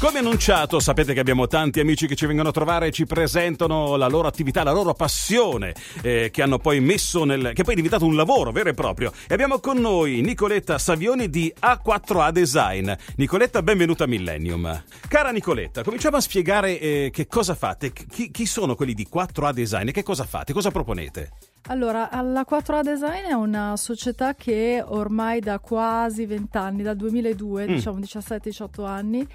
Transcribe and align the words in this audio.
Come 0.00 0.20
annunciato, 0.20 0.78
sapete 0.78 1.12
che 1.12 1.18
abbiamo 1.18 1.48
tanti 1.48 1.80
amici 1.80 2.06
che 2.06 2.14
ci 2.14 2.24
vengono 2.24 2.50
a 2.50 2.52
trovare 2.52 2.86
e 2.86 2.90
ci 2.92 3.04
presentano 3.04 3.96
la 3.96 4.06
loro 4.06 4.28
attività, 4.28 4.62
la 4.62 4.70
loro 4.70 4.94
passione, 4.94 5.74
eh, 6.02 6.30
che 6.30 6.40
hanno 6.40 6.60
poi 6.60 6.78
messo 6.78 7.24
nel. 7.24 7.50
che 7.52 7.64
poi 7.64 7.72
è 7.72 7.76
diventato 7.76 8.06
un 8.06 8.14
lavoro 8.14 8.52
vero 8.52 8.68
e 8.68 8.74
proprio. 8.74 9.12
E 9.26 9.34
abbiamo 9.34 9.58
con 9.58 9.78
noi 9.78 10.20
Nicoletta 10.20 10.78
Savioni 10.78 11.28
di 11.28 11.52
A4A 11.60 12.30
Design. 12.30 12.92
Nicoletta, 13.16 13.60
benvenuta 13.60 14.04
a 14.04 14.06
Millennium. 14.06 14.84
Cara 15.08 15.30
Nicoletta, 15.30 15.82
cominciamo 15.82 16.16
a 16.16 16.20
spiegare 16.20 16.78
eh, 16.78 17.10
che 17.12 17.26
cosa 17.26 17.56
fate, 17.56 17.92
chi, 17.92 18.30
chi 18.30 18.46
sono 18.46 18.76
quelli 18.76 18.94
di 18.94 19.08
4A 19.12 19.52
Design 19.52 19.88
e 19.88 19.92
che 19.92 20.04
cosa 20.04 20.22
fate, 20.22 20.52
cosa 20.52 20.70
proponete? 20.70 21.30
Allora, 21.70 22.08
la 22.22 22.46
4A 22.48 22.82
Design 22.82 23.24
è 23.24 23.32
una 23.32 23.76
società 23.76 24.36
che 24.36 24.80
ormai 24.86 25.40
da 25.40 25.58
quasi 25.58 26.24
20 26.24 26.56
anni, 26.56 26.82
dal 26.84 26.94
2002, 26.94 27.64
mm. 27.64 27.66
diciamo 27.66 27.98
17-18 27.98 28.86
anni, 28.86 29.26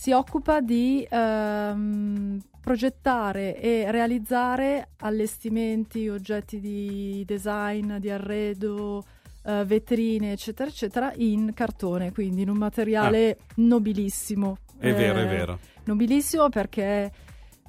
si 0.00 0.12
occupa 0.12 0.62
di 0.62 1.06
ehm, 1.06 2.40
progettare 2.58 3.60
e 3.60 3.90
realizzare 3.90 4.92
allestimenti, 5.00 6.08
oggetti 6.08 6.58
di 6.58 7.22
design, 7.26 7.96
di 7.96 8.08
arredo, 8.08 9.04
eh, 9.44 9.62
vetrine, 9.66 10.32
eccetera, 10.32 10.70
eccetera, 10.70 11.12
in 11.16 11.52
cartone, 11.52 12.12
quindi 12.12 12.40
in 12.40 12.48
un 12.48 12.56
materiale 12.56 13.36
ah. 13.38 13.44
nobilissimo. 13.56 14.56
È 14.78 14.88
eh, 14.88 14.94
vero, 14.94 15.18
è 15.18 15.26
vero. 15.26 15.58
Nobilissimo 15.84 16.48
perché 16.48 17.12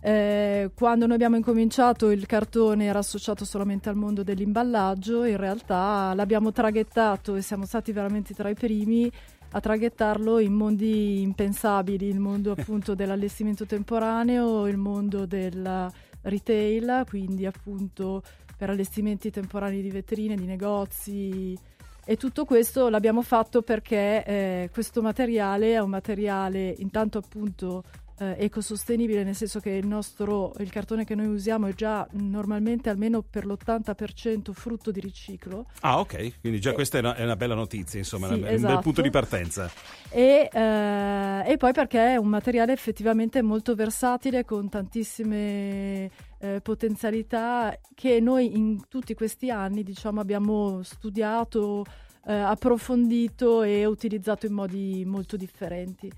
eh, 0.01 0.71
quando 0.73 1.07
noi 1.07 1.15
abbiamo 1.15 1.35
incominciato 1.35 2.11
il 2.11 2.25
cartone 2.27 2.85
era 2.85 2.99
associato 2.99 3.43
solamente 3.43 3.89
al 3.89 3.97
mondo 3.97 4.23
dell'imballaggio, 4.23 5.25
in 5.25 5.35
realtà 5.35 6.13
l'abbiamo 6.15 6.53
traghettato 6.53 7.35
e 7.35 7.41
siamo 7.41 7.65
stati 7.65 7.91
veramente 7.91 8.33
tra 8.33 8.47
i 8.47 8.53
primi 8.55 9.11
a 9.51 9.59
traghettarlo 9.59 10.39
in 10.39 10.53
mondi 10.53 11.21
impensabili, 11.21 12.07
il 12.07 12.19
mondo 12.19 12.51
appunto 12.57 12.95
dell'allestimento 12.95 13.65
temporaneo, 13.65 14.67
il 14.67 14.77
mondo 14.77 15.25
del 15.25 15.91
retail, 16.21 17.03
quindi 17.07 17.45
appunto 17.45 18.21
per 18.55 18.69
allestimenti 18.69 19.31
temporanei 19.31 19.81
di 19.81 19.89
vetrine, 19.89 20.35
di 20.35 20.45
negozi. 20.45 21.57
E 22.03 22.17
tutto 22.17 22.45
questo 22.45 22.89
l'abbiamo 22.89 23.21
fatto 23.21 23.61
perché 23.61 24.23
eh, 24.25 24.69
questo 24.71 25.01
materiale 25.01 25.73
è 25.73 25.79
un 25.79 25.89
materiale 25.89 26.73
intanto 26.79 27.19
appunto 27.19 27.83
eh, 28.17 28.35
ecosostenibile, 28.37 29.23
nel 29.23 29.35
senso 29.35 29.59
che 29.59 29.71
il 29.71 29.87
nostro 29.87 30.53
il 30.59 30.69
cartone 30.69 31.05
che 31.05 31.15
noi 31.15 31.27
usiamo 31.27 31.67
è 31.67 31.73
già 31.73 32.07
normalmente 32.11 32.89
almeno 32.89 33.21
per 33.21 33.45
l'80% 33.45 34.51
frutto 34.51 34.91
di 34.91 34.99
riciclo. 34.99 35.65
Ah, 35.81 35.99
ok, 35.99 36.39
quindi 36.39 36.59
già 36.59 36.71
e, 36.71 36.73
questa 36.73 36.97
è 36.97 37.01
una, 37.01 37.15
è 37.15 37.23
una, 37.23 37.35
bella 37.35 37.55
notizia, 37.55 37.99
insomma, 37.99 38.27
sì, 38.27 38.41
è 38.41 38.55
un 38.55 38.61
bel 38.61 38.79
punto 38.79 39.01
di 39.01 39.09
partenza. 39.09 39.69
E, 40.09 40.49
eh, 40.51 41.43
e, 41.45 41.57
poi 41.57 41.73
perché 41.73 42.13
è 42.13 42.15
un 42.17 42.27
materiale 42.27 42.73
effettivamente 42.73 43.41
molto 43.41 43.75
versatile 43.75 44.45
con 44.45 44.69
tantissime 44.69 46.09
eh, 46.39 46.59
potenzialità 46.61 47.77
che 47.95 48.19
noi 48.19 48.55
in 48.57 48.87
tutti 48.87 49.13
questi 49.13 49.49
anni, 49.49 49.83
diciamo, 49.83 50.19
abbiamo 50.19 50.83
studiato, 50.83 51.85
eh, 52.25 52.33
approfondito 52.33 53.63
e 53.63 53.85
utilizzato 53.85 54.45
in 54.45 54.53
modi 54.53 55.03
molto 55.05 55.37
differenti 55.37 56.11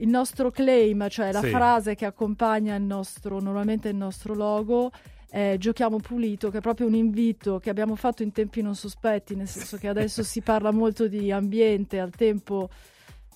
il 0.00 0.08
nostro 0.08 0.50
claim, 0.50 1.08
cioè 1.08 1.32
la 1.32 1.40
sì. 1.40 1.50
frase 1.50 1.94
che 1.94 2.04
accompagna 2.04 2.74
il 2.74 2.82
nostro, 2.82 3.40
normalmente 3.40 3.88
il 3.88 3.96
nostro 3.96 4.34
logo, 4.34 4.90
è 5.28 5.56
Giochiamo 5.58 5.98
pulito, 5.98 6.50
che 6.50 6.58
è 6.58 6.60
proprio 6.60 6.86
un 6.86 6.94
invito 6.94 7.58
che 7.58 7.70
abbiamo 7.70 7.96
fatto 7.96 8.22
in 8.22 8.32
tempi 8.32 8.62
non 8.62 8.74
sospetti, 8.74 9.34
nel 9.34 9.48
senso 9.48 9.76
che 9.76 9.88
adesso 9.88 10.22
si 10.22 10.40
parla 10.40 10.70
molto 10.70 11.06
di 11.06 11.30
ambiente, 11.30 12.00
al 12.00 12.10
tempo 12.10 12.70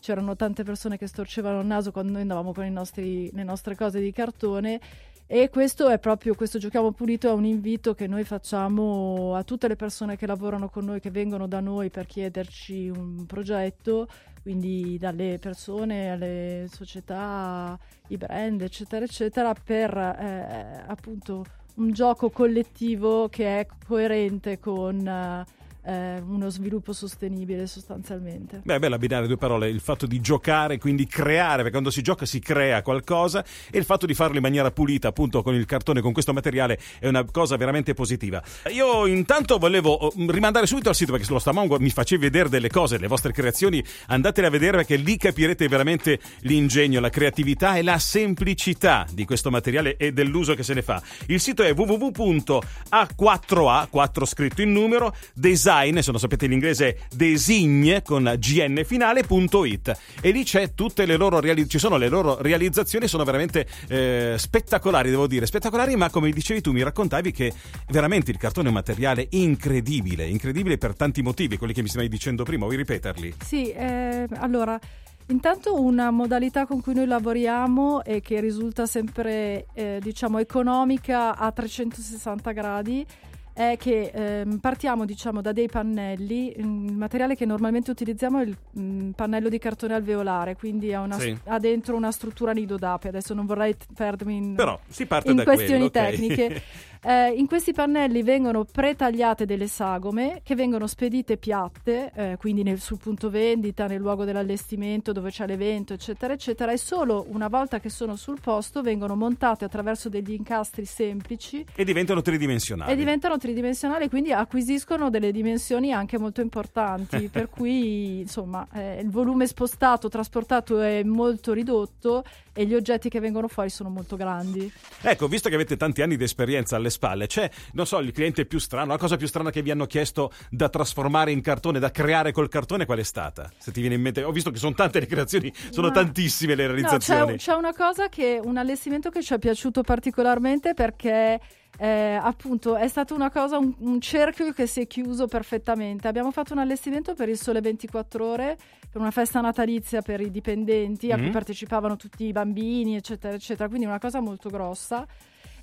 c'erano 0.01 0.35
tante 0.35 0.65
persone 0.65 0.99
che 0.99 1.07
storcevano 1.07 1.61
il 1.61 1.67
naso 1.67 1.93
quando 1.93 2.13
noi 2.13 2.23
andavamo 2.23 2.53
con 2.53 2.67
nostri, 2.73 3.31
le 3.33 3.45
nostre 3.45 3.77
cose 3.77 4.01
di 4.01 4.11
cartone 4.11 4.81
e 5.27 5.49
questo 5.49 5.89
è 5.89 5.99
proprio, 5.99 6.35
questo 6.35 6.59
Giochiamo 6.59 6.93
Pulito 6.93 7.29
è 7.29 7.33
un 7.33 7.45
invito 7.45 7.95
che 7.95 8.07
noi 8.07 8.25
facciamo 8.25 9.35
a 9.35 9.43
tutte 9.45 9.69
le 9.69 9.77
persone 9.77 10.17
che 10.17 10.27
lavorano 10.27 10.69
con 10.69 10.85
noi, 10.85 11.01
che 11.01 11.11
vengono 11.11 11.47
da 11.47 11.61
noi 11.61 11.91
per 11.91 12.07
chiederci 12.07 12.89
un 12.89 13.25
progetto, 13.27 14.09
quindi 14.43 14.99
dalle 14.99 15.39
persone 15.41 16.11
alle 16.11 16.67
società, 16.71 17.79
i 18.09 18.17
brand, 18.17 18.61
eccetera, 18.61 19.05
eccetera, 19.05 19.55
per 19.55 19.97
eh, 19.97 20.85
appunto 20.87 21.45
un 21.77 21.93
gioco 21.93 22.29
collettivo 22.31 23.29
che 23.29 23.61
è 23.61 23.67
coerente 23.87 24.59
con... 24.59 25.07
Eh, 25.07 25.61
eh, 25.85 26.23
uno 26.25 26.49
sviluppo 26.49 26.93
sostenibile 26.93 27.67
sostanzialmente. 27.67 28.61
Beh, 28.65 28.79
bella 28.79 28.95
abbinare 28.97 29.27
due 29.27 29.37
parole, 29.37 29.69
il 29.69 29.81
fatto 29.81 30.07
di 30.07 30.21
giocare, 30.21 30.79
quindi 30.79 31.07
creare, 31.07 31.57
perché 31.57 31.73
quando 31.73 31.91
si 31.91 32.01
gioca 32.03 32.25
si 32.25 32.39
crea 32.39 32.81
qualcosa 32.83 33.45
e 33.71 33.79
il 33.79 33.85
fatto 33.85 34.07
di 34.07 34.15
farlo 34.15 34.37
in 34.37 34.43
maniera 34.43 34.71
pulita, 34.71 35.09
appunto 35.09 35.43
con 35.43 35.55
il 35.55 35.67
cartone, 35.67 36.01
con 36.01 36.13
questo 36.13 36.33
materiale, 36.33 36.79
è 36.99 37.09
una 37.09 37.25
cosa 37.25 37.57
veramente 37.57 37.95
positiva. 37.95 38.41
Io 38.73 39.07
intanto 39.07 39.59
volevo 39.59 39.91
oh, 39.93 40.13
rimandare 40.29 40.67
subito 40.67 40.89
al 40.89 40.95
sito 40.95 41.11
perché 41.11 41.27
sullo 41.27 41.41
Stamongo 41.41 41.81
mi 41.81 41.91
facevi 41.91 42.23
vedere 42.23 42.49
delle 42.49 42.69
cose, 42.69 42.99
le 42.99 43.09
vostre 43.09 43.33
creazioni, 43.33 43.85
andatele 44.07 44.47
a 44.47 44.51
vedere 44.51 44.77
perché 44.79 44.97
lì 44.97 45.17
capirete 45.17 45.67
veramente 45.69 46.21
l'ingegno, 46.41 47.01
la 47.01 47.11
creatività 47.11 47.77
e 47.77 47.83
la 47.83 47.99
semplicità 47.99 49.07
di 49.13 49.25
questo 49.25 49.51
materiale 49.51 49.97
e 49.97 50.13
dell'uso 50.13 50.55
che 50.55 50.63
se 50.63 50.75
ne 50.75 50.83
fa. 50.83 51.03
Il 51.27 51.41
sito 51.41 51.65
è 51.65 51.75
www.a4a, 51.75 53.89
4 53.89 54.25
scritto 54.25 54.63
in 54.63 54.73
numero, 54.73 55.15
design 55.35 55.72
design, 55.73 55.99
se 55.99 56.11
non 56.11 56.21
sapete 56.21 56.47
l'inglese 56.47 56.99
design 57.15 58.03
con 58.05 58.35
gn 58.39 58.83
finale.it 58.85 59.99
e 60.21 60.31
lì 60.31 60.45
c'è 60.45 60.75
tutte 60.75 61.07
le 61.07 61.17
loro 61.17 61.41
reali- 61.41 61.67
le 61.99 62.09
loro 62.09 62.41
realizzazioni, 62.41 63.09
sono 63.09 63.25
veramente 63.25 63.67
eh, 63.89 64.35
spettacolari, 64.37 65.11
devo 65.11 65.27
dire, 65.27 65.47
spettacolari, 65.47 65.97
ma 65.97 66.11
come 66.11 66.31
dicevi 66.31 66.61
tu 66.61 66.73
mi 66.73 66.83
raccontavi 66.83 67.33
che 67.33 67.53
veramente 67.89 68.31
il 68.31 68.37
cartone 68.37 68.67
è 68.67 68.69
un 68.69 68.77
materiale 68.77 69.27
incredibile, 69.31 70.27
incredibile 70.27 70.77
per 70.77 70.95
tanti 70.95 71.23
motivi, 71.23 71.57
quelli 71.57 71.73
che 71.73 71.83
mi 71.83 71.89
stavi 71.89 72.09
dicendo 72.09 72.45
prima, 72.45 72.65
vuoi 72.65 72.77
ripeterli? 72.77 73.35
Sì, 73.45 73.71
eh, 73.71 74.27
allora 74.37 74.79
Intanto 75.27 75.81
una 75.81 76.11
modalità 76.11 76.67
con 76.67 76.83
cui 76.83 76.95
noi 76.95 77.07
lavoriamo 77.07 78.03
e 78.03 78.21
che 78.21 78.41
risulta 78.41 78.87
sempre 78.87 79.67
eh, 79.73 79.99
diciamo 80.03 80.39
economica 80.39 81.37
a 81.37 81.51
360 81.53 82.51
gradi 82.51 83.07
è 83.53 83.77
che 83.79 84.11
ehm, 84.15 84.59
partiamo 84.59 85.05
diciamo 85.05 85.41
da 85.41 85.53
dei 85.53 85.69
pannelli 85.69 86.55
mm, 86.59 86.89
il 86.89 86.97
materiale 86.97 87.37
che 87.37 87.45
normalmente 87.45 87.91
utilizziamo 87.91 88.41
è 88.41 88.45
il 88.45 88.57
mh, 88.71 88.83
mm, 88.83 89.11
pannello 89.11 89.49
di 89.49 89.59
cartone 89.59 89.95
alveolare 89.95 90.57
quindi 90.57 90.95
ha, 90.95 91.01
una, 91.01 91.19
sì. 91.19 91.37
ha, 91.45 91.59
dentro 91.59 91.95
una 91.95 92.11
struttura 92.11 92.53
nido 92.53 92.77
d'ape 92.77 93.09
adesso 93.09 93.35
non 93.35 93.45
vorrei 93.45 93.77
perdermi 93.95 94.37
in, 94.37 94.55
Però, 94.55 94.79
si 94.89 95.07
parte 95.07 95.31
in 95.31 95.43
questioni 95.45 95.91
quello, 95.91 96.11
tecniche 96.11 96.45
okay. 96.45 96.63
Eh, 97.05 97.31
in 97.31 97.49
questi 97.49 97.73
pannelli 97.73 98.23
vengono 98.23 98.65
pretagliate 98.65 99.45
delle 99.45 99.67
sagome 99.67 100.41
che 100.45 100.55
vengono 100.55 100.87
spedite 100.87 101.37
piatte, 101.37 102.13
eh, 102.15 102.37
quindi 102.39 102.63
nel, 102.63 102.79
sul 102.79 102.99
punto 102.99 103.29
vendita, 103.29 103.89
nel 103.89 104.01
luogo 104.01 104.25
dell'allestimento 104.25 105.11
dove 105.11 105.31
c'è 105.31 105.45
l'evento, 105.49 105.95
eccetera, 105.95 106.33
eccetera, 106.33 106.71
e 106.71 106.79
solo 106.79 107.27
una 107.31 107.49
volta 107.49 107.81
che 107.81 107.89
sono 107.89 108.15
sul 108.15 108.39
posto 108.41 108.83
vengono 108.83 109.17
montate 109.17 109.65
attraverso 109.65 110.09
degli 110.09 110.31
incastri 110.31 110.85
semplici. 110.85 111.67
E 111.75 111.83
diventano 111.83 112.23
tridimensionali. 112.23 112.93
E 112.93 112.95
diventano 112.95 113.37
tridimensionali, 113.37 114.09
quindi 114.09 114.33
acquisiscono 114.33 115.11
delle 115.11 115.33
dimensioni 115.33 115.93
anche 115.93 116.19
molto 116.19 116.41
importanti, 116.41 117.27
per 117.33 117.49
cui 117.49 118.21
insomma 118.21 118.65
eh, 118.75 119.01
il 119.01 119.11
volume 119.11 119.49
spostato, 119.49 120.09
trasportato 120.09 120.81
è 120.81 121.03
molto 121.03 121.53
ridotto 121.53 122.23
e 122.53 122.65
gli 122.65 122.75
oggetti 122.75 123.09
che 123.09 123.19
vengono 123.19 123.49
fuori 123.49 123.71
sono 123.71 123.89
molto 123.89 124.15
grandi. 124.15 124.71
Ecco, 125.01 125.27
visto 125.27 125.49
che 125.49 125.57
avete 125.57 125.77
tanti 125.77 126.01
anni 126.03 126.17
di 126.17 126.23
esperienza 126.23 126.77
alle 126.77 126.91
spalle, 126.93 127.27
c'è, 127.27 127.51
non 127.73 127.87
so, 127.87 127.99
il 127.99 128.13
cliente 128.13 128.47
più 128.47 128.59
strano, 128.59 128.93
la 128.93 128.99
cosa 128.99 129.17
più 129.17 129.27
strana 129.27 129.51
che 129.51 129.63
vi 129.63 129.71
hanno 129.71 129.87
chiesto 129.87 130.33
da 130.51 130.69
trasformare 130.69 131.33
in 131.33 131.41
cartone, 131.41 131.79
da 131.79 131.91
creare 131.91 132.31
col 132.31 132.49
cartone, 132.49 132.87
qual 132.87 132.99
è 132.99 133.03
stata? 133.03 133.51
Se 133.59 133.73
ti 133.73 133.81
viene 133.81 133.97
in 133.97 134.03
mente, 134.03 134.23
ho 134.23 134.31
visto 134.31 134.51
che 134.51 134.59
sono 134.59 134.75
tante 134.75 135.01
le 135.01 135.07
creazioni, 135.07 135.53
sono 135.71 135.89
Ma... 135.89 135.95
tantissime 135.95 136.55
le 136.55 136.67
realizzazioni. 136.69 137.21
No, 137.21 137.27
c'è, 137.27 137.37
c'è 137.37 137.55
una 137.55 137.75
cosa 137.75 138.09
che, 138.09 138.41
un 138.43 138.57
allestimento 138.57 139.11
che 139.11 139.23
ci 139.23 139.35
è 139.35 139.39
piaciuto 139.39 139.83
particolarmente 139.83 140.75
perché 140.75 141.41
eh, 141.79 142.19
appunto 142.21 142.77
è 142.77 142.87
stata 142.87 143.15
una 143.15 143.31
cosa, 143.31 143.59
un, 143.59 143.75
un, 143.79 144.01
cerchio 144.01 144.53
che 144.53 144.67
si 144.67 144.81
è 144.83 144.87
chiuso 144.87 145.27
perfettamente. 145.27 146.07
Abbiamo 146.07 146.31
fatto 146.31 146.53
un 146.53 146.59
allestimento 146.59 147.15
per 147.15 147.29
il 147.29 147.39
Sole 147.39 147.61
24 147.61 148.25
Ore, 148.25 148.57
per 148.91 149.01
una 149.01 149.11
festa 149.11 149.41
natalizia 149.41 150.03
per 150.03 150.21
i 150.21 150.31
dipendenti 150.31 151.07
mm-hmm. 151.07 151.13
a 151.13 151.17
cui 151.17 151.25
mm-hmm. 151.25 151.33
partecipavano 151.33 151.97
tutti 151.97 152.25
i 152.25 152.33
bambini, 152.33 152.97
eccetera, 152.97 153.35
eccetera. 153.35 153.69
Quindi 153.69 153.87
una 153.87 153.99
cosa 153.99 154.21
molto 154.21 154.51
grossa. 154.51 155.07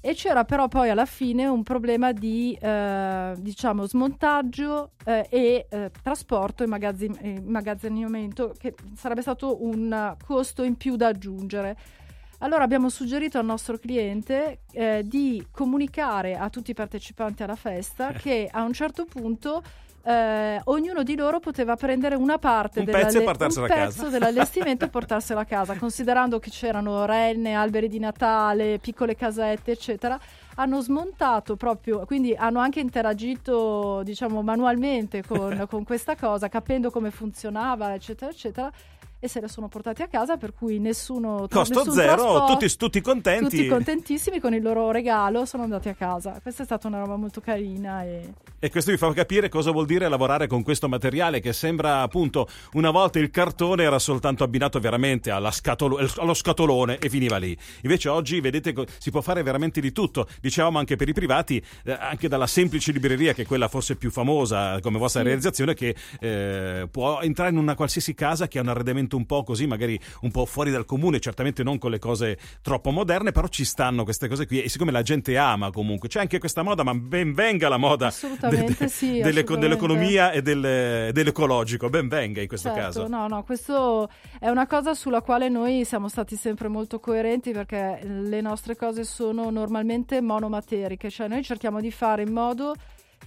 E 0.02 0.14
c'era 0.14 0.46
però 0.46 0.70
poi 0.70 0.90
alla 0.90 1.06
fine 1.06 1.46
un 1.46 1.62
problema 1.62 2.14
di 2.14 2.58
eh, 2.60 3.34
diciamo 3.38 3.86
smontaggio 3.86 4.92
eh, 5.04 5.28
e 5.30 5.68
eh, 5.70 5.92
trasporto 6.02 6.64
e 6.64 6.68
magazzin- 6.68 7.20
immagazzinamento 7.22 8.54
che 8.58 8.76
sarebbe 8.96 9.22
stato 9.22 9.62
un 9.62 10.16
costo 10.26 10.64
in 10.64 10.78
più 10.78 10.96
da 10.96 11.08
aggiungere. 11.08 11.78
Allora 12.40 12.64
abbiamo 12.64 12.90
suggerito 12.90 13.38
al 13.38 13.46
nostro 13.46 13.78
cliente 13.78 14.60
eh, 14.72 15.02
di 15.04 15.46
comunicare 15.52 16.36
a 16.36 16.50
tutti 16.50 16.72
i 16.72 16.74
partecipanti 16.74 17.44
alla 17.44 17.56
festa 17.56 18.14
che 18.14 18.48
a 18.50 18.64
un 18.64 18.72
certo 18.72 19.04
punto 19.06 19.62
eh, 20.04 20.62
ognuno 20.66 21.04
di 21.04 21.16
loro 21.18 21.40
poteva 21.40 21.76
prendere 21.76 22.16
una 22.16 22.38
parte 22.38 22.80
un 22.80 22.86
della, 22.86 23.00
pezzo, 23.00 23.20
un 23.20 23.68
pezzo 23.68 24.08
dell'allestimento 24.08 24.86
e 24.86 24.88
portarselo 24.90 25.40
a 25.40 25.44
casa, 25.44 25.76
considerando 25.76 26.40
che 26.40 26.50
c'erano 26.50 27.06
renne, 27.06 27.54
alberi 27.54 27.90
di 27.90 28.00
Natale, 28.00 28.80
piccole 28.80 29.16
casette, 29.16 29.72
eccetera. 29.72 30.18
Hanno 30.56 30.82
smontato 30.82 31.58
proprio, 31.58 32.06
quindi 32.06 32.34
hanno 32.34 32.60
anche 32.60 32.80
interagito, 32.80 34.02
diciamo, 34.04 34.42
manualmente 34.42 35.24
con, 35.26 35.66
con 35.70 35.84
questa 35.84 36.16
cosa, 36.16 36.48
capendo 36.48 36.90
come 36.90 37.12
funzionava, 37.12 37.94
eccetera, 37.94 38.32
eccetera 38.32 38.72
e 39.20 39.28
se 39.28 39.42
le 39.42 39.48
sono 39.48 39.68
portati 39.68 40.02
a 40.02 40.08
casa 40.08 40.38
per 40.38 40.54
cui 40.54 40.80
nessuno 40.80 41.48
costo 41.50 41.80
nessun 41.80 41.94
zero 41.94 42.46
tutti, 42.46 42.76
tutti, 42.78 43.02
contenti. 43.02 43.44
tutti 43.58 43.68
contentissimi 43.68 44.40
con 44.40 44.54
il 44.54 44.62
loro 44.62 44.92
regalo 44.92 45.46
sono 45.46 45.64
andati 45.64 45.90
a 45.90 45.94
casa. 45.94 46.40
Questa 46.42 46.64
è 46.64 46.66
stata 46.66 46.88
una 46.88 47.00
roba 47.00 47.16
molto 47.16 47.42
carina 47.42 48.04
e... 48.04 48.34
e 48.60 48.70
questo 48.70 48.92
vi 48.92 48.98
fa 48.98 49.12
capire 49.14 49.48
cosa 49.48 49.72
vuol 49.72 49.86
dire 49.86 50.10
lavorare 50.10 50.48
con 50.48 50.64
questo 50.64 50.90
materiale 50.90 51.40
che 51.40 51.54
sembra 51.54 52.02
appunto 52.02 52.48
una 52.74 52.92
volta 52.92 53.18
il 53.18 53.30
cartone 53.30 53.84
era 53.84 54.00
soltanto 54.00 54.44
abbinato 54.44 54.80
veramente 54.80 55.32
scatolo, 55.52 55.98
allo 56.18 56.34
scatolone 56.34 56.98
e 57.00 57.10
finiva 57.10 57.38
lì. 57.38 57.58
Invece 57.84 58.10
oggi 58.10 58.42
vedete 58.42 58.76
si 58.98 59.12
può 59.12 59.22
fare 59.22 59.44
veramente 59.44 59.80
di 59.80 59.92
tutto. 59.92 60.28
Dicevamo 60.42 60.78
anche 60.78 60.98
per 60.98 61.08
i 61.08 61.14
privati 61.14 61.64
eh, 61.86 61.92
anche 61.92 62.28
dalla 62.28 62.48
semplice 62.48 62.92
libreria 62.92 63.34
che 63.34 63.44
è 63.44 63.46
quella 63.46 63.70
forse 63.70 63.96
più 63.96 64.12
famosa 64.12 64.80
come 64.82 64.98
vostra 64.98 65.22
sì. 65.22 65.28
realizzazione 65.28 65.74
che 65.74 65.96
eh, 66.20 66.88
può 66.92 67.22
entrare 67.22 67.52
in 67.52 67.58
una 67.58 67.76
qualsiasi 67.76 68.14
casa 68.14 68.48
che 68.48 68.60
ha 68.60 68.62
un 68.62 68.68
arredamento 68.68 69.16
un 69.16 69.26
po' 69.26 69.44
così, 69.44 69.68
magari 69.68 69.98
un 70.22 70.32
po' 70.32 70.46
fuori 70.46 70.72
dal 70.72 70.86
comune, 70.86 71.22
certamente 71.22 71.64
non 71.64 71.78
con 71.78 71.92
le 71.92 72.00
cose 72.00 72.38
troppo 72.62 72.92
moderne, 72.92 73.32
però 73.32 73.48
ci 73.48 73.64
stanno 73.64 74.04
queste 74.04 74.28
cose 74.28 74.46
qui 74.46 74.62
e 74.62 74.70
siccome 74.70 74.92
la 74.92 75.02
gente 75.02 75.38
ama 75.38 75.72
comunque, 75.72 76.10
c'è 76.10 76.20
anche 76.20 76.40
questa 76.40 76.62
moda, 76.62 76.84
ma 76.84 76.94
ben 76.94 77.34
venga 77.34 77.70
la 77.70 77.78
moda 77.78 78.12
de- 78.50 78.76
de- 78.78 78.88
sì, 78.88 79.20
delle, 79.20 79.44
dell'economia 79.44 80.32
e 80.32 80.42
del, 80.42 81.12
dell'ecologico, 81.12 81.90
ben 81.90 82.08
venga 82.08 82.42
in 82.42 82.48
questo 82.48 82.70
certo, 82.70 82.84
caso. 82.84 83.08
No, 83.08 83.28
no, 83.28 83.44
questo 83.44 84.10
è 84.40 84.50
una 84.50 84.68
cosa 84.68 84.94
sulla 84.94 85.22
quale 85.22 85.50
noi 85.50 85.86
siamo 85.86 86.08
stati 86.10 86.36
sempre 86.36 86.68
molto 86.68 87.00
coerenti 87.00 87.52
perché 87.52 88.00
le 88.04 88.42
nostre 88.42 88.76
cose 88.76 89.04
sono 89.04 89.50
normalmente 89.50 90.22
monomateriche, 90.22 91.10
cioè 91.10 91.28
noi 91.28 91.44
cerchiamo 91.44 91.80
di 91.80 91.92
fare 91.92 92.24
in 92.24 92.32
modo 92.32 92.76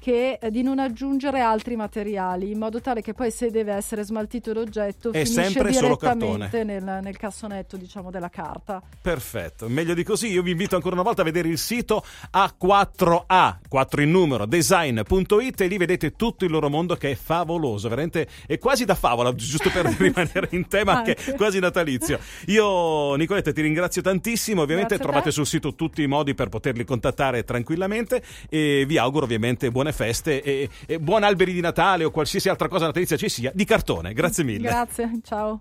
che 0.03 0.39
eh, 0.41 0.51
di 0.51 0.63
non 0.63 0.81
aggiungere 0.81 1.39
altri 1.39 1.77
materiali, 1.77 2.51
in 2.51 2.59
modo 2.59 2.81
tale 2.81 3.03
che 3.03 3.15
poi 3.15 3.31
se 3.31 3.53
deve 3.53 3.73
essere 3.73 4.03
smaltito 4.03 4.53
l'oggetto 4.53 5.13
è 5.13 5.25
finisce 5.25 5.63
direttamente 5.63 6.65
nel, 6.65 6.99
nel, 7.01 7.17
cassonetto 7.17 7.77
diciamo, 7.77 8.11
della 8.11 8.29
carta. 8.29 8.83
Perfetto, 9.01 9.69
meglio 9.69 9.95
di 9.95 10.03
così. 10.03 10.27
Io 10.33 10.43
vi 10.43 10.51
invito 10.51 10.75
ancora 10.75 10.95
una 10.95 11.05
volta 11.05 11.23
a 11.23 11.25
vedere 11.25 11.47
il 11.47 11.57
sito 11.57 12.05
A4A, 12.35 13.59
4 13.69 14.03
in 14.03 14.11
numero, 14.11 14.45
design.it 14.45 15.61
e 15.61 15.67
lì 15.69 15.77
vedete 15.77 16.17
tutto 16.17 16.45
il 16.45 16.51
loro 16.51 16.69
mondo 16.69 16.97
che 16.97 17.13
è 17.13 17.15
favoloso, 17.15 17.89
veramente 17.89 18.27
è 18.49 18.59
quasi 18.59 18.85
da 18.85 18.97
favola, 18.97 19.33
giusto 19.37 19.71
per 19.71 19.87
rimanere 19.97 20.49
in 20.51 20.67
tema 20.67 20.97
anche 20.97 21.17
quasi 21.37 21.61
natalizio. 21.61 22.19
Io 22.47 23.15
Nicoletta 23.15 23.53
ti 23.53 23.63
ringrazio 23.63 24.03
tantissimo, 24.03 24.63
ovviamente 24.63 24.99
trovate 24.99 25.31
sul 25.31 25.47
sito 25.47 25.77
tutti 25.77 26.03
i 26.03 26.09
modi 26.09 26.35
per 26.35 26.49
poterli 26.49 26.85
contattare 26.85 27.45
tranquillamente 27.45 28.21
e 28.49 28.85
vi 28.85 28.99
auguro 28.99 29.27
ovviamente 29.27 29.71
buone 29.93 30.13
feste 30.13 30.43
e, 30.43 30.69
e 30.87 30.99
buon 30.99 31.23
alberi 31.23 31.53
di 31.53 31.61
Natale 31.61 32.05
o 32.05 32.11
qualsiasi 32.11 32.49
altra 32.49 32.69
cosa 32.69 32.87
natalizia 32.87 33.17
ci 33.17 33.29
sia 33.29 33.53
di 33.55 33.65
cartone. 33.65 34.13
Grazie 34.13 34.43
mille. 34.43 34.69
Grazie, 34.69 35.21
ciao. 35.23 35.61